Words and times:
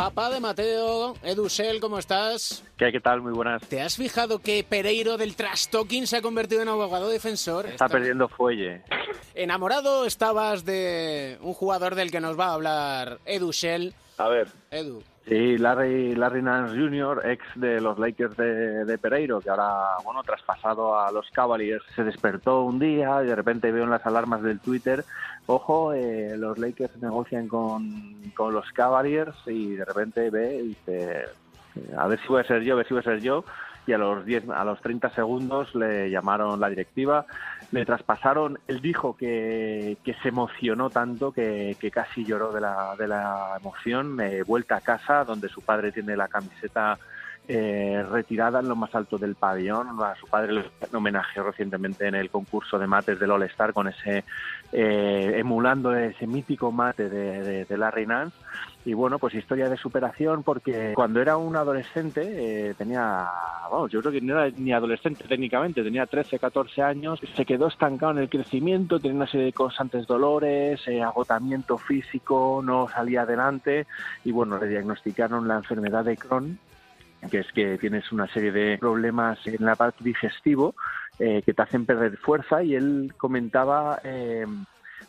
Papá 0.00 0.30
de 0.30 0.40
Mateo, 0.40 1.12
Edusel, 1.22 1.78
¿cómo 1.78 1.98
estás? 1.98 2.64
¿Qué, 2.78 2.90
¿Qué 2.90 3.00
tal? 3.00 3.20
Muy 3.20 3.32
buenas. 3.32 3.60
¿Te 3.68 3.82
has 3.82 3.96
fijado 3.96 4.38
que 4.38 4.64
Pereiro 4.66 5.18
del 5.18 5.36
trash 5.36 5.66
talking 5.66 6.06
se 6.06 6.16
ha 6.16 6.22
convertido 6.22 6.62
en 6.62 6.68
abogado 6.68 7.10
defensor? 7.10 7.66
Está 7.66 7.86
perdiendo 7.86 8.26
fuelle. 8.26 8.80
Enamorado 9.34 10.06
estabas 10.06 10.64
de 10.64 11.36
un 11.42 11.52
jugador 11.52 11.96
del 11.96 12.10
que 12.10 12.18
nos 12.18 12.40
va 12.40 12.46
a 12.46 12.54
hablar 12.54 13.18
Edusel. 13.26 13.92
A 14.16 14.28
ver. 14.28 14.48
Edu. 14.70 15.02
Sí, 15.28 15.58
Larry, 15.58 16.14
Larry 16.16 16.42
Nance 16.42 16.74
Jr., 16.74 17.22
ex 17.26 17.44
de 17.54 17.80
los 17.80 17.98
Lakers 17.98 18.36
de, 18.36 18.84
de 18.84 18.98
Pereiro, 18.98 19.40
que 19.40 19.50
ahora, 19.50 19.98
bueno, 20.02 20.22
traspasado 20.22 20.98
a 20.98 21.12
los 21.12 21.30
Cavaliers, 21.30 21.84
se 21.94 22.04
despertó 22.04 22.62
un 22.62 22.78
día 22.78 23.22
y 23.22 23.26
de 23.26 23.36
repente 23.36 23.70
veo 23.70 23.84
en 23.84 23.90
las 23.90 24.04
alarmas 24.06 24.42
del 24.42 24.60
Twitter, 24.60 25.04
ojo, 25.50 25.92
eh, 25.92 26.36
los 26.36 26.58
Lakers 26.58 26.96
negocian 27.02 27.48
con, 27.48 28.32
con 28.34 28.54
los 28.54 28.70
Cavaliers 28.72 29.36
y 29.46 29.74
de 29.74 29.84
repente 29.84 30.30
ve 30.30 30.56
y 30.56 30.68
dice, 30.68 31.24
a 31.96 32.06
ver 32.06 32.20
si 32.20 32.28
voy 32.28 32.40
a 32.40 32.44
ser 32.44 32.62
yo, 32.62 32.74
a 32.74 32.76
ver 32.76 32.86
si 32.86 32.94
voy 32.94 33.00
a 33.00 33.04
ser 33.04 33.20
yo, 33.20 33.44
y 33.86 33.92
a 33.92 33.98
los 33.98 34.24
10, 34.24 34.50
a 34.50 34.64
los 34.64 34.80
30 34.80 35.10
segundos 35.10 35.74
le 35.74 36.10
llamaron 36.10 36.60
la 36.60 36.68
directiva, 36.68 37.26
le 37.72 37.84
traspasaron, 37.84 38.58
él 38.68 38.80
dijo 38.80 39.16
que, 39.16 39.96
que 40.04 40.14
se 40.14 40.28
emocionó 40.28 40.90
tanto 40.90 41.32
que, 41.32 41.76
que 41.80 41.90
casi 41.90 42.24
lloró 42.24 42.52
de 42.52 42.60
la, 42.60 42.94
de 42.96 43.08
la 43.08 43.56
emoción, 43.58 44.20
eh, 44.20 44.42
vuelta 44.42 44.76
a 44.76 44.80
casa 44.80 45.24
donde 45.24 45.48
su 45.48 45.62
padre 45.62 45.92
tiene 45.92 46.16
la 46.16 46.28
camiseta 46.28 46.98
eh, 47.52 48.04
retirada 48.08 48.60
en 48.60 48.68
lo 48.68 48.76
más 48.76 48.94
alto 48.94 49.18
del 49.18 49.34
pabellón. 49.34 50.00
A 50.00 50.14
su 50.14 50.28
padre 50.28 50.52
le 50.52 50.64
homenajeó 50.92 51.42
recientemente 51.42 52.06
en 52.06 52.14
el 52.14 52.30
concurso 52.30 52.78
de 52.78 52.86
mates 52.86 53.18
del 53.18 53.32
All 53.32 53.42
Star 53.42 53.72
con 53.72 53.88
ese 53.88 54.22
eh, 54.70 55.34
emulando 55.36 55.92
ese 55.92 56.28
mítico 56.28 56.70
mate 56.70 57.08
de, 57.08 57.42
de, 57.42 57.64
de 57.64 57.76
Larry 57.76 58.06
Nance. 58.06 58.36
Y 58.84 58.94
bueno, 58.94 59.18
pues 59.18 59.34
historia 59.34 59.68
de 59.68 59.76
superación 59.76 60.44
porque 60.44 60.92
cuando 60.94 61.20
era 61.20 61.36
un 61.36 61.56
adolescente 61.56 62.68
eh, 62.68 62.74
tenía, 62.74 63.28
yo 63.90 64.00
creo 64.00 64.12
que 64.12 64.20
no 64.20 64.40
era 64.40 64.56
ni 64.56 64.72
adolescente 64.72 65.24
técnicamente, 65.28 65.82
tenía 65.82 66.06
13, 66.06 66.38
14 66.38 66.82
años, 66.82 67.18
se 67.36 67.44
quedó 67.44 67.66
estancado 67.66 68.12
en 68.12 68.18
el 68.18 68.30
crecimiento, 68.30 69.00
tenía 69.00 69.16
una 69.16 69.26
serie 69.26 69.46
de 69.46 69.52
constantes 69.52 70.06
dolores, 70.06 70.80
eh, 70.86 71.02
agotamiento 71.02 71.78
físico, 71.78 72.62
no 72.64 72.88
salía 72.88 73.22
adelante 73.22 73.88
y 74.24 74.30
bueno, 74.30 74.56
le 74.56 74.68
diagnosticaron 74.68 75.48
la 75.48 75.56
enfermedad 75.56 76.04
de 76.04 76.16
Crohn 76.16 76.58
que 77.28 77.38
es 77.40 77.52
que 77.52 77.78
tienes 77.78 78.10
una 78.12 78.26
serie 78.28 78.52
de 78.52 78.78
problemas 78.78 79.38
en 79.46 79.64
la 79.64 79.74
parte 79.74 80.02
digestivo 80.04 80.74
eh, 81.18 81.42
que 81.44 81.52
te 81.52 81.62
hacen 81.62 81.84
perder 81.84 82.16
fuerza 82.16 82.62
y 82.62 82.74
él 82.74 83.12
comentaba 83.18 84.00
eh, 84.04 84.46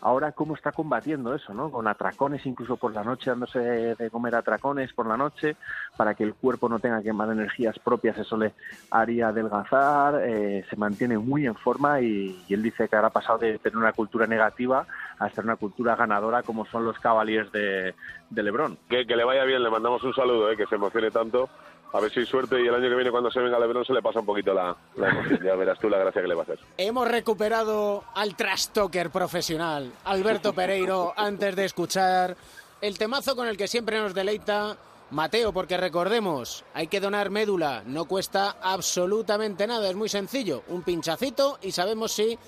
ahora 0.00 0.32
cómo 0.32 0.54
está 0.54 0.72
combatiendo 0.72 1.34
eso, 1.34 1.52
¿no? 1.54 1.70
Con 1.70 1.86
atracones 1.86 2.44
incluso 2.46 2.76
por 2.76 2.92
la 2.92 3.04
noche, 3.04 3.30
dándose 3.30 3.58
de 3.60 4.10
comer 4.10 4.34
atracones 4.34 4.92
por 4.92 5.06
la 5.06 5.16
noche 5.16 5.56
para 5.96 6.14
que 6.14 6.24
el 6.24 6.34
cuerpo 6.34 6.68
no 6.68 6.78
tenga 6.78 6.98
que 6.98 7.04
quemar 7.04 7.30
energías 7.30 7.78
propias, 7.78 8.18
eso 8.18 8.36
le 8.36 8.54
haría 8.90 9.28
adelgazar, 9.28 10.20
eh, 10.22 10.64
se 10.68 10.76
mantiene 10.76 11.18
muy 11.18 11.46
en 11.46 11.54
forma 11.54 12.00
y, 12.00 12.44
él 12.48 12.62
dice 12.62 12.88
que 12.88 12.96
ahora 12.96 13.08
ha 13.08 13.12
pasado 13.12 13.38
de 13.38 13.58
tener 13.58 13.76
una 13.76 13.92
cultura 13.92 14.26
negativa 14.26 14.86
a 15.18 15.30
ser 15.30 15.44
una 15.44 15.56
cultura 15.56 15.94
ganadora 15.94 16.42
como 16.42 16.64
son 16.66 16.84
los 16.84 16.98
Cavaliers 16.98 17.52
de, 17.52 17.94
de 18.30 18.42
Lebron. 18.42 18.78
Que, 18.88 19.06
que 19.06 19.16
le 19.16 19.24
vaya 19.24 19.44
bien, 19.44 19.62
le 19.62 19.70
mandamos 19.70 20.02
un 20.02 20.14
saludo, 20.14 20.50
¿eh? 20.50 20.56
que 20.56 20.66
se 20.66 20.74
emocione 20.74 21.10
tanto 21.10 21.48
a 21.92 22.00
ver 22.00 22.10
si 22.12 22.20
hay 22.20 22.26
suerte 22.26 22.60
y 22.62 22.66
el 22.66 22.74
año 22.74 22.88
que 22.88 22.94
viene 22.94 23.10
cuando 23.10 23.30
se 23.30 23.40
venga 23.40 23.58
Lebron 23.58 23.84
se 23.84 23.92
le 23.92 24.02
pasa 24.02 24.20
un 24.20 24.26
poquito 24.26 24.54
la, 24.54 24.76
la 24.96 25.08
emoción. 25.08 25.40
Ya 25.42 25.54
verás 25.54 25.78
tú 25.78 25.88
la 25.88 25.98
gracia 25.98 26.22
que 26.22 26.28
le 26.28 26.34
va 26.34 26.42
a 26.42 26.44
hacer. 26.44 26.58
Hemos 26.76 27.08
recuperado 27.08 28.04
al 28.14 28.36
trash 28.36 28.68
talker 28.68 29.10
profesional, 29.10 29.92
Alberto 30.04 30.52
Pereiro, 30.52 31.12
antes 31.16 31.56
de 31.56 31.64
escuchar 31.64 32.36
el 32.80 32.98
temazo 32.98 33.36
con 33.36 33.48
el 33.48 33.56
que 33.56 33.68
siempre 33.68 33.98
nos 33.98 34.14
deleita 34.14 34.76
Mateo, 35.10 35.52
porque 35.52 35.76
recordemos, 35.76 36.64
hay 36.72 36.86
que 36.86 37.00
donar 37.00 37.30
médula, 37.30 37.82
no 37.84 38.04
cuesta 38.04 38.56
absolutamente 38.62 39.66
nada, 39.66 39.90
es 39.90 39.96
muy 39.96 40.08
sencillo, 40.08 40.62
un 40.68 40.82
pinchacito 40.82 41.58
y 41.62 41.72
sabemos 41.72 42.12
si 42.12 42.38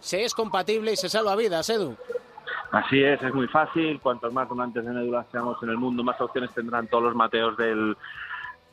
se 0.00 0.24
es 0.24 0.34
compatible 0.34 0.92
y 0.92 0.96
se 0.96 1.08
salva 1.08 1.36
vidas, 1.36 1.70
Edu. 1.70 1.96
Así 2.72 3.02
es, 3.02 3.22
es 3.22 3.32
muy 3.32 3.46
fácil, 3.48 4.00
cuantos 4.00 4.32
más 4.32 4.48
donantes 4.48 4.84
de 4.84 4.90
médula 4.90 5.24
seamos 5.30 5.62
en 5.62 5.70
el 5.70 5.76
mundo, 5.76 6.02
más 6.02 6.20
opciones 6.20 6.50
tendrán 6.52 6.88
todos 6.88 7.04
los 7.04 7.14
Mateos 7.14 7.56
del 7.56 7.96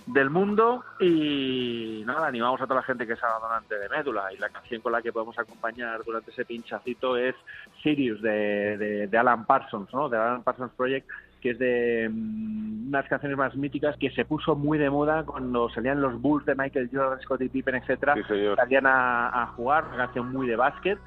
del 0.07 0.29
mundo 0.29 0.83
y 0.99 2.03
nada, 2.05 2.27
animamos 2.27 2.61
a 2.61 2.65
toda 2.65 2.79
la 2.79 2.85
gente 2.85 3.05
que 3.05 3.15
sea 3.15 3.29
donante 3.41 3.77
de 3.77 3.89
médula. 3.89 4.33
Y 4.33 4.37
la 4.37 4.49
canción 4.49 4.81
con 4.81 4.91
la 4.91 5.01
que 5.01 5.11
podemos 5.11 5.37
acompañar 5.37 6.03
durante 6.03 6.31
ese 6.31 6.45
pinchacito 6.45 7.17
es 7.17 7.35
Sirius 7.83 8.21
de, 8.21 8.77
de, 8.77 9.07
de 9.07 9.17
Alan 9.17 9.45
Parsons, 9.45 9.93
¿no? 9.93 10.09
De 10.09 10.17
Alan 10.17 10.43
Parsons 10.43 10.71
Project 10.75 11.07
que 11.41 11.51
es 11.51 11.59
de 11.59 12.07
um, 12.09 12.87
unas 12.87 13.07
canciones 13.07 13.37
más 13.37 13.55
míticas 13.55 13.95
que 13.97 14.09
se 14.11 14.25
puso 14.25 14.55
muy 14.55 14.77
de 14.77 14.89
moda 14.89 15.23
cuando 15.23 15.69
salían 15.69 16.01
los 16.01 16.19
Bulls 16.19 16.45
de 16.45 16.55
Michael 16.55 16.89
Jordan, 16.91 17.21
Scottie 17.21 17.49
Pippen, 17.49 17.75
etcétera, 17.75 18.15
sí, 18.15 18.23
salían 18.55 18.87
a, 18.87 19.43
a, 19.43 19.47
jugar, 19.47 19.85
una 19.85 19.97
canción 20.05 20.31
muy 20.31 20.47
de 20.47 20.55
básquet 20.55 20.97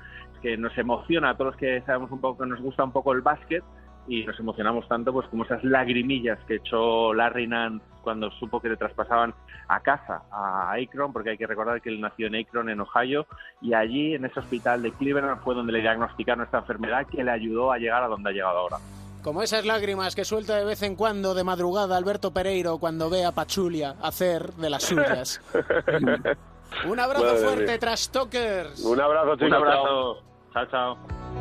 que 0.40 0.56
nos 0.56 0.76
emociona 0.78 1.30
a 1.30 1.34
todos 1.34 1.52
los 1.52 1.56
que 1.56 1.82
sabemos 1.82 2.10
un 2.10 2.20
poco, 2.20 2.42
que 2.42 2.48
nos 2.48 2.60
gusta 2.60 2.84
un 2.84 2.92
poco 2.92 3.12
el 3.12 3.20
básquet 3.20 3.62
y 4.10 4.24
nos 4.24 4.38
emocionamos 4.40 4.88
tanto 4.88 5.12
pues 5.12 5.28
como 5.28 5.44
esas 5.44 5.62
lagrimillas 5.62 6.36
que 6.48 6.56
echó 6.56 7.14
Larry 7.14 7.46
Nance 7.46 7.84
cuando 8.02 8.28
supo 8.32 8.60
que 8.60 8.68
le 8.68 8.76
traspasaban 8.76 9.32
a 9.68 9.78
casa 9.80 10.22
a 10.32 10.72
Akron, 10.72 11.12
porque 11.12 11.30
hay 11.30 11.38
que 11.38 11.46
recordar 11.46 11.80
que 11.80 11.90
él 11.90 12.00
nació 12.00 12.26
en 12.26 12.34
Akron, 12.34 12.68
en 12.70 12.80
Ohio, 12.80 13.26
y 13.60 13.72
allí 13.72 14.14
en 14.14 14.24
ese 14.24 14.40
hospital 14.40 14.82
de 14.82 14.90
Cleveland 14.90 15.40
fue 15.44 15.54
donde 15.54 15.72
le 15.72 15.80
diagnosticaron 15.80 16.44
esta 16.44 16.58
enfermedad 16.58 17.06
que 17.06 17.22
le 17.22 17.30
ayudó 17.30 17.70
a 17.70 17.78
llegar 17.78 18.02
a 18.02 18.08
donde 18.08 18.30
ha 18.30 18.32
llegado 18.32 18.58
ahora. 18.58 18.78
Como 19.22 19.42
esas 19.42 19.64
lágrimas 19.64 20.16
que 20.16 20.24
suelta 20.24 20.56
de 20.56 20.64
vez 20.64 20.82
en 20.82 20.96
cuando 20.96 21.32
de 21.34 21.44
madrugada 21.44 21.96
Alberto 21.96 22.32
Pereiro 22.32 22.78
cuando 22.78 23.10
ve 23.10 23.24
a 23.24 23.30
Pachulia 23.30 23.94
hacer 24.02 24.54
de 24.54 24.70
las 24.70 24.82
suyas. 24.82 25.40
Un 26.86 26.98
abrazo 26.98 27.26
Madre 27.26 27.44
fuerte, 27.44 27.78
Talkers. 27.78 28.80
Un 28.84 29.00
abrazo, 29.00 29.34
chicos. 29.34 29.48
Un 29.48 29.54
abrazo. 29.54 30.22
chao. 30.52 30.66
chao. 30.66 31.39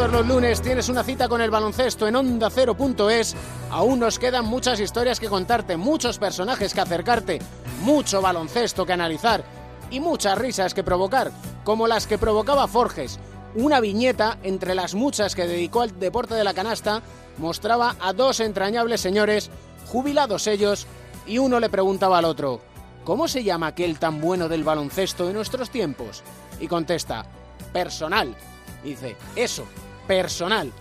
Todos 0.00 0.12
los 0.12 0.28
lunes 0.28 0.62
tienes 0.62 0.88
una 0.88 1.04
cita 1.04 1.28
con 1.28 1.42
el 1.42 1.50
baloncesto 1.50 2.08
en 2.08 2.16
ondacero.es. 2.16 3.36
Aún 3.68 4.00
nos 4.00 4.18
quedan 4.18 4.46
muchas 4.46 4.80
historias 4.80 5.20
que 5.20 5.28
contarte, 5.28 5.76
muchos 5.76 6.16
personajes 6.18 6.72
que 6.72 6.80
acercarte, 6.80 7.38
mucho 7.82 8.22
baloncesto 8.22 8.86
que 8.86 8.94
analizar 8.94 9.44
y 9.90 10.00
muchas 10.00 10.38
risas 10.38 10.72
que 10.72 10.82
provocar, 10.82 11.30
como 11.64 11.86
las 11.86 12.06
que 12.06 12.16
provocaba 12.16 12.66
Forges. 12.66 13.20
Una 13.54 13.78
viñeta, 13.78 14.38
entre 14.42 14.74
las 14.74 14.94
muchas 14.94 15.34
que 15.34 15.46
dedicó 15.46 15.82
al 15.82 16.00
deporte 16.00 16.34
de 16.34 16.44
la 16.44 16.54
canasta, 16.54 17.02
mostraba 17.36 17.96
a 18.00 18.14
dos 18.14 18.40
entrañables 18.40 19.02
señores, 19.02 19.50
jubilados 19.86 20.46
ellos, 20.46 20.86
y 21.26 21.36
uno 21.36 21.60
le 21.60 21.68
preguntaba 21.68 22.16
al 22.16 22.24
otro, 22.24 22.62
¿cómo 23.04 23.28
se 23.28 23.44
llama 23.44 23.66
aquel 23.66 23.98
tan 23.98 24.18
bueno 24.18 24.48
del 24.48 24.64
baloncesto 24.64 25.26
de 25.26 25.34
nuestros 25.34 25.68
tiempos? 25.68 26.22
Y 26.58 26.68
contesta, 26.68 27.26
personal. 27.74 28.34
Dice, 28.82 29.14
eso, 29.36 29.66
personal. 30.10 30.72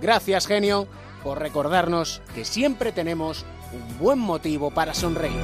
Gracias, 0.00 0.46
genio, 0.46 0.86
por 1.24 1.40
recordarnos 1.40 2.22
que 2.36 2.44
siempre 2.44 2.92
tenemos 2.92 3.44
un 3.72 3.98
buen 3.98 4.20
motivo 4.20 4.70
para 4.70 4.94
sonreír. 4.94 5.42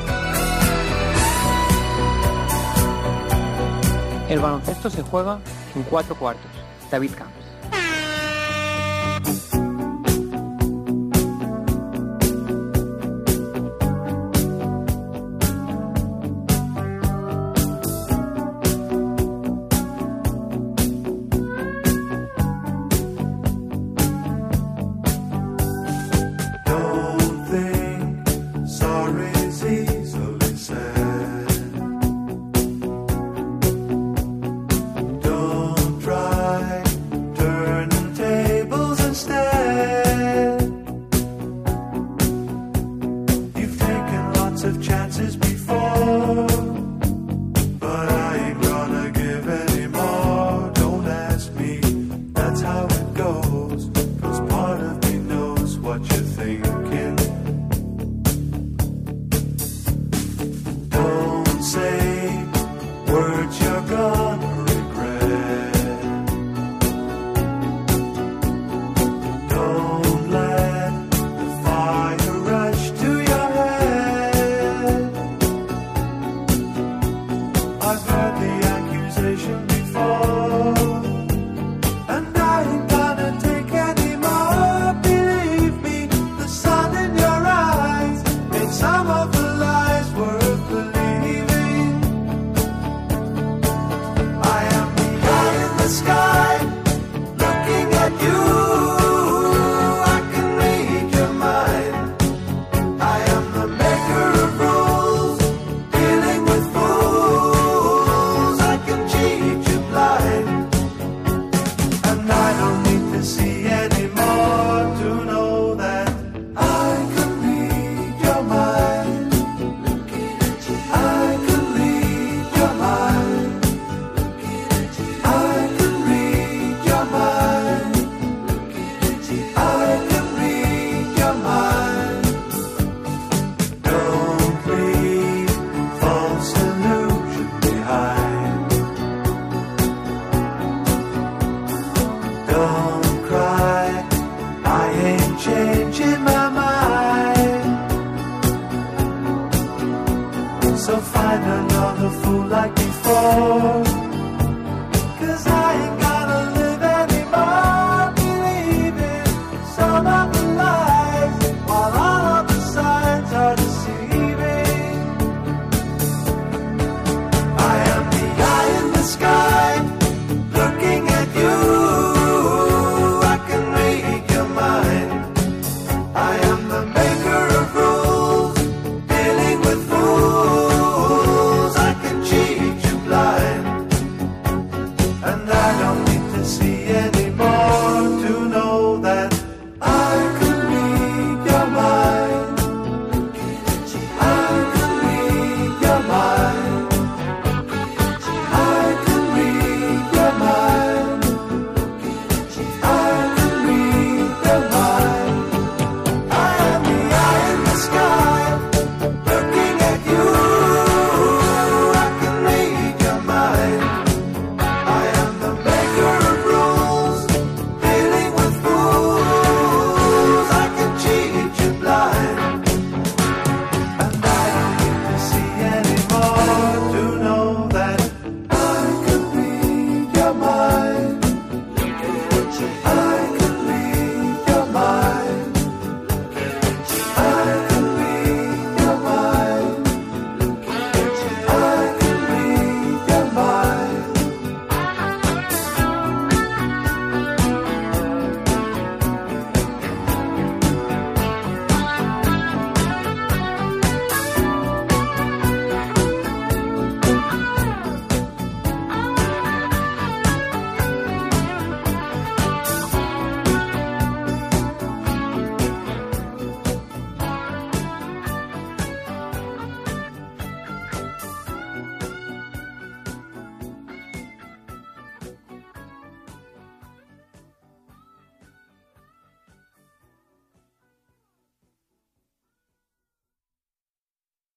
El 4.28 4.38
baloncesto 4.38 4.88
se 4.90 5.02
juega 5.02 5.40
en 5.74 5.82
cuatro 5.82 6.14
cuartos. 6.14 6.52
David 6.88 7.10
Camps. 7.16 7.42
broken. 56.82 57.41